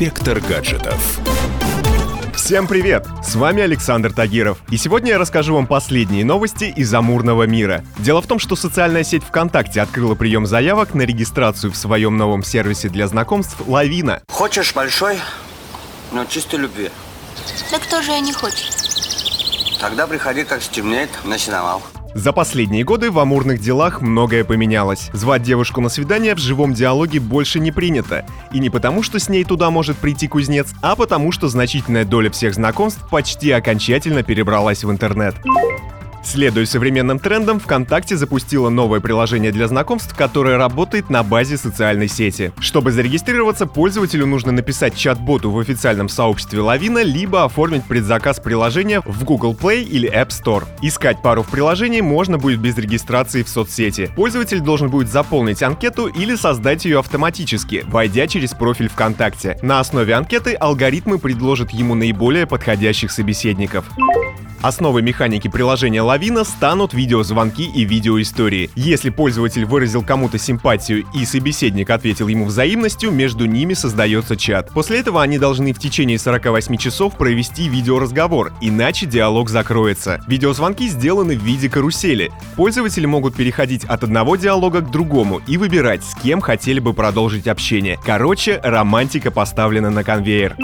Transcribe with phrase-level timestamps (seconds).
[0.00, 1.20] Инспектор гаджетов.
[2.34, 3.06] Всем привет!
[3.22, 4.56] С вами Александр Тагиров.
[4.70, 7.84] И сегодня я расскажу вам последние новости из амурного мира.
[7.98, 12.42] Дело в том, что социальная сеть ВКонтакте открыла прием заявок на регистрацию в своем новом
[12.42, 14.22] сервисе для знакомств «Лавина».
[14.30, 15.18] Хочешь большой,
[16.12, 16.88] но чистой любви.
[17.70, 18.70] Да кто же я не хочет?
[19.82, 21.82] Тогда приходи, как стемнеет, на сеновал.
[22.14, 25.10] За последние годы в амурных делах многое поменялось.
[25.12, 28.26] Звать девушку на свидание в живом диалоге больше не принято.
[28.52, 32.30] И не потому, что с ней туда может прийти кузнец, а потому, что значительная доля
[32.30, 35.36] всех знакомств почти окончательно перебралась в интернет.
[36.22, 42.52] Следуя современным трендам, ВКонтакте запустила новое приложение для знакомств, которое работает на базе социальной сети.
[42.60, 49.24] Чтобы зарегистрироваться, пользователю нужно написать чат-боту в официальном сообществе Лавина, либо оформить предзаказ приложения в
[49.24, 50.64] Google Play или App Store.
[50.82, 54.10] Искать пару в приложении можно будет без регистрации в соцсети.
[54.14, 59.58] Пользователь должен будет заполнить анкету или создать ее автоматически, войдя через профиль ВКонтакте.
[59.62, 63.86] На основе анкеты алгоритмы предложат ему наиболее подходящих собеседников.
[64.62, 68.70] Основой механики приложения Лавина станут видеозвонки и видеоистории.
[68.74, 74.70] Если пользователь выразил кому-то симпатию и собеседник ответил ему взаимностью, между ними создается чат.
[74.70, 80.22] После этого они должны в течение 48 часов провести видеоразговор, иначе диалог закроется.
[80.28, 82.30] Видеозвонки сделаны в виде карусели.
[82.56, 87.48] Пользователи могут переходить от одного диалога к другому и выбирать, с кем хотели бы продолжить
[87.48, 87.98] общение.
[88.04, 90.54] Короче, романтика поставлена на конвейер.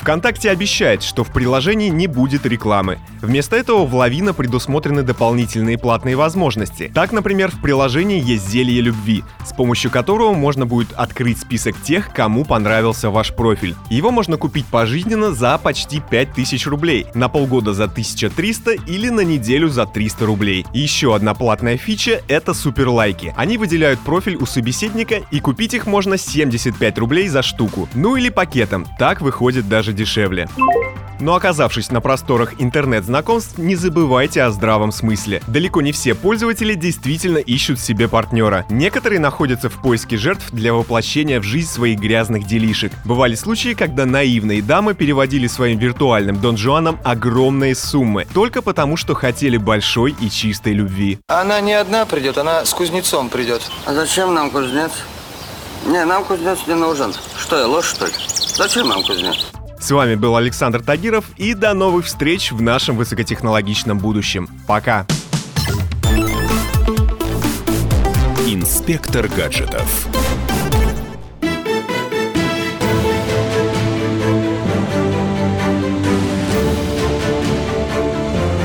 [0.00, 2.98] ВКонтакте обещает, что в приложении не будет рекламы.
[3.20, 6.90] Вместо этого в Лавина предусмотрены дополнительные платные возможности.
[6.94, 12.14] Так, например, в приложении есть зелье любви, с помощью которого можно будет открыть список тех,
[12.14, 13.76] кому понравился ваш профиль.
[13.90, 19.68] Его можно купить пожизненно за почти 5000 рублей, на полгода за 1300 или на неделю
[19.68, 20.64] за 300 рублей.
[20.72, 23.34] И еще одна платная фича— это суперлайки.
[23.36, 27.86] Они выделяют профиль у собеседника, и купить их можно 75 рублей за штуку.
[27.94, 30.48] Ну или пакетом, так выходит даже даже дешевле.
[31.20, 35.42] Но оказавшись на просторах интернет-знакомств, не забывайте о здравом смысле.
[35.46, 38.64] Далеко не все пользователи действительно ищут себе партнера.
[38.70, 42.92] Некоторые находятся в поиске жертв для воплощения в жизнь своих грязных делишек.
[43.04, 49.14] Бывали случаи, когда наивные дамы переводили своим виртуальным Дон Жуанам огромные суммы, только потому, что
[49.14, 51.18] хотели большой и чистой любви.
[51.28, 53.70] Она не одна придет, она с кузнецом придет.
[53.84, 54.92] А зачем нам кузнец?
[55.86, 57.12] Не, нам кузнец не нужен.
[57.38, 58.12] Что я, ложь, что ли?
[58.56, 59.50] Зачем нам кузнец?
[59.80, 64.48] С вами был Александр Тагиров и до новых встреч в нашем высокотехнологичном будущем.
[64.66, 65.06] Пока!
[68.46, 70.06] Инспектор гаджетов.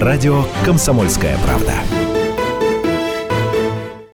[0.00, 1.95] Радио «Комсомольская правда».